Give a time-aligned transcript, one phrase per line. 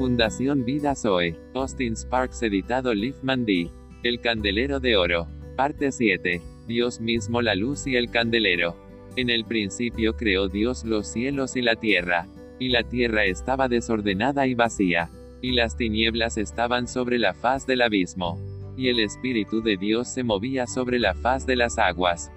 [0.00, 1.36] Fundación Vida Zoe.
[1.52, 3.70] Austin Sparks editado Liefman D.
[4.02, 5.28] El Candelero de Oro.
[5.58, 6.40] Parte 7.
[6.66, 8.74] Dios mismo la luz y el candelero.
[9.16, 12.28] En el principio creó Dios los cielos y la tierra.
[12.58, 15.10] Y la tierra estaba desordenada y vacía.
[15.42, 18.38] Y las tinieblas estaban sobre la faz del abismo.
[18.78, 22.32] Y el Espíritu de Dios se movía sobre la faz de las aguas.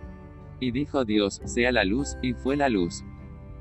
[0.60, 3.06] Y dijo Dios, sea la luz, y fue la luz.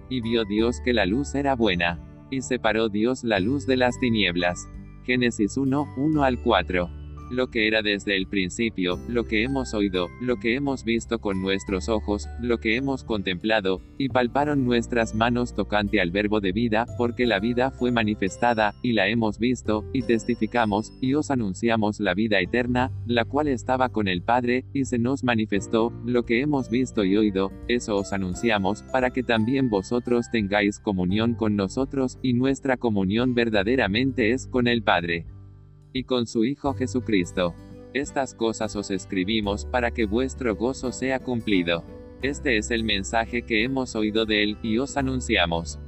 [0.08, 2.11] Y vio Dios que la luz era buena.
[2.32, 4.66] Y separó Dios la luz de las tinieblas.
[5.04, 10.08] Génesis 1, 1 al 4 lo que era desde el principio, lo que hemos oído,
[10.20, 15.54] lo que hemos visto con nuestros ojos, lo que hemos contemplado, y palparon nuestras manos
[15.54, 20.02] tocante al verbo de vida, porque la vida fue manifestada, y la hemos visto, y
[20.02, 24.98] testificamos, y os anunciamos la vida eterna, la cual estaba con el Padre, y se
[24.98, 30.30] nos manifestó, lo que hemos visto y oído, eso os anunciamos, para que también vosotros
[30.30, 35.26] tengáis comunión con nosotros, y nuestra comunión verdaderamente es con el Padre
[35.92, 37.54] y con su Hijo Jesucristo.
[37.94, 41.84] Estas cosas os escribimos para que vuestro gozo sea cumplido.
[42.22, 45.78] Este es el mensaje que hemos oído de él, y os anunciamos.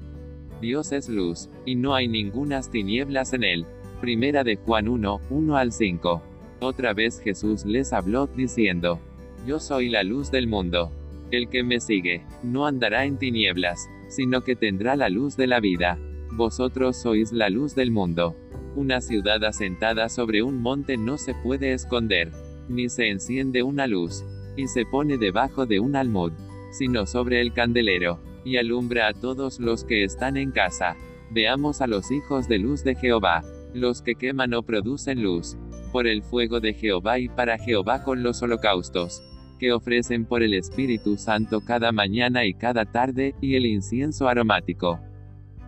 [0.61, 3.67] Dios es luz, y no hay ningunas tinieblas en él.
[4.01, 6.23] Primera de Juan 1, 1 al 5.
[6.61, 9.01] Otra vez Jesús les habló, diciendo,
[9.47, 10.91] Yo soy la luz del mundo.
[11.31, 15.61] El que me sigue, no andará en tinieblas, sino que tendrá la luz de la
[15.61, 15.99] vida.
[16.33, 18.37] Vosotros sois la luz del mundo.
[18.77, 22.33] Una ciudad asentada sobre un monte no se puede esconder,
[22.69, 24.25] ni se enciende una luz,
[24.57, 26.33] y se pone debajo de un almud,
[26.73, 30.97] sino sobre el candelero, y alumbra a todos los que están en casa.
[31.31, 35.57] Veamos a los hijos de luz de Jehová, los que queman o producen luz,
[35.93, 39.23] por el fuego de Jehová y para Jehová con los holocaustos,
[39.61, 44.99] que ofrecen por el Espíritu Santo cada mañana y cada tarde, y el incienso aromático.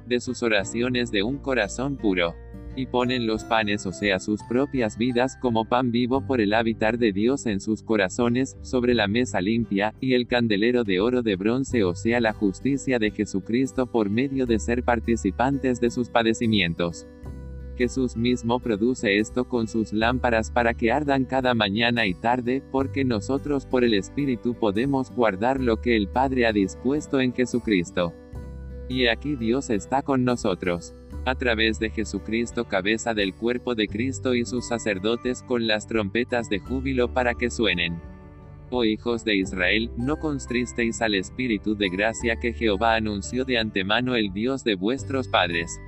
[0.08, 2.34] De sus oraciones de un corazón puro
[2.76, 6.98] y ponen los panes o sea sus propias vidas como pan vivo por el hábitar
[6.98, 11.36] de Dios en sus corazones, sobre la mesa limpia, y el candelero de oro de
[11.36, 17.06] bronce o sea la justicia de Jesucristo por medio de ser participantes de sus padecimientos.
[17.76, 23.04] Jesús mismo produce esto con sus lámparas para que ardan cada mañana y tarde, porque
[23.04, 28.14] nosotros por el Espíritu podemos guardar lo que el Padre ha dispuesto en Jesucristo.
[28.88, 30.94] Y aquí Dios está con nosotros
[31.26, 36.48] a través de Jesucristo cabeza del cuerpo de Cristo y sus sacerdotes con las trompetas
[36.48, 38.00] de júbilo para que suenen.
[38.70, 44.14] Oh hijos de Israel, no constristeis al Espíritu de gracia que Jehová anunció de antemano
[44.14, 45.80] el Dios de vuestros padres.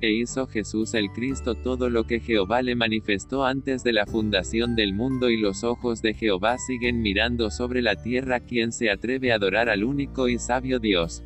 [0.00, 4.76] E hizo Jesús el Cristo todo lo que Jehová le manifestó antes de la fundación
[4.76, 9.30] del mundo y los ojos de Jehová siguen mirando sobre la tierra quien se atreve
[9.30, 11.22] a adorar al único y sabio Dios.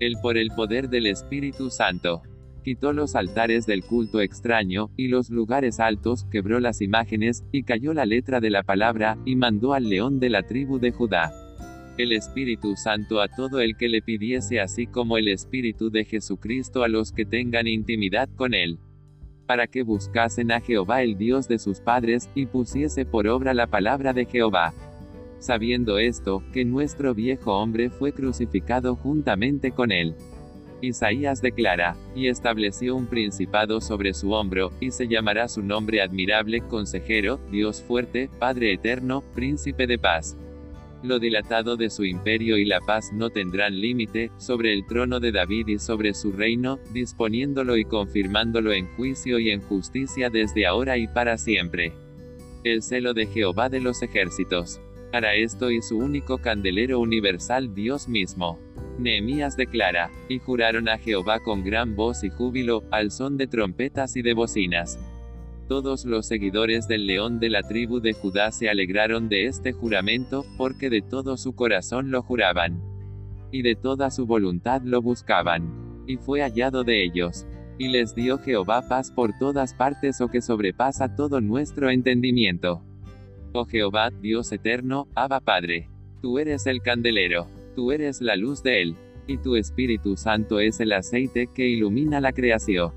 [0.00, 2.22] Él por el poder del Espíritu Santo
[2.60, 7.92] quitó los altares del culto extraño, y los lugares altos, quebró las imágenes, y cayó
[7.94, 11.32] la letra de la palabra, y mandó al león de la tribu de Judá.
[11.98, 16.82] El Espíritu Santo a todo el que le pidiese así como el Espíritu de Jesucristo
[16.82, 18.78] a los que tengan intimidad con él.
[19.46, 23.66] Para que buscasen a Jehová el Dios de sus padres, y pusiese por obra la
[23.66, 24.72] palabra de Jehová.
[25.38, 30.14] Sabiendo esto, que nuestro viejo hombre fue crucificado juntamente con él
[30.82, 36.60] Isaías declara, y estableció un principado sobre su hombro, y se llamará su nombre admirable,
[36.60, 40.36] consejero, Dios fuerte, Padre eterno, príncipe de paz.
[41.02, 45.32] Lo dilatado de su imperio y la paz no tendrán límite, sobre el trono de
[45.32, 50.98] David y sobre su reino, disponiéndolo y confirmándolo en juicio y en justicia desde ahora
[50.98, 51.92] y para siempre.
[52.64, 54.78] El celo de Jehová de los ejércitos.
[55.12, 58.58] Hará esto y su único candelero universal Dios mismo.
[58.98, 64.16] Nehemías declara, y juraron a Jehová con gran voz y júbilo, al son de trompetas
[64.16, 64.98] y de bocinas.
[65.68, 70.44] Todos los seguidores del león de la tribu de Judá se alegraron de este juramento,
[70.56, 72.82] porque de todo su corazón lo juraban.
[73.52, 76.04] Y de toda su voluntad lo buscaban.
[76.06, 77.46] Y fue hallado de ellos.
[77.78, 82.82] Y les dio Jehová paz por todas partes o que sobrepasa todo nuestro entendimiento.
[83.52, 85.88] Oh Jehová, Dios eterno, Abba Padre.
[86.20, 88.96] Tú eres el candelero tú eres la luz de Él,
[89.26, 92.92] y tu Espíritu Santo es el aceite que ilumina la creación.